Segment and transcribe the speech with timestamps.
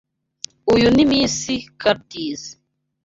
[0.73, 1.37] Uyu ni Miss
[1.81, 2.41] Curtis.